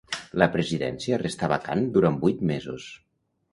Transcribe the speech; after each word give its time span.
La 0.43 0.45
presidència 0.55 1.19
restà 1.25 1.51
vacant 1.53 1.85
durant 1.99 2.19
vuit 2.25 2.43
mesos. 2.55 2.91